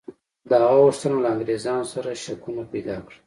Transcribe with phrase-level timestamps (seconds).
[0.49, 3.17] د هغه غوښتنه له انګرېزانو سره شکونه پیدا کړل.